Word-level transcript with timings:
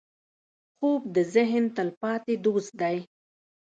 خوب 0.75 1.01
د 1.15 1.17
ذهن 1.33 1.63
تلپاتې 1.75 2.33
دوست 2.45 2.71
دی 2.81 2.97